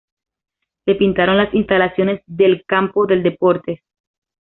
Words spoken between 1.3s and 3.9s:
las instalaciones del campo de deportes.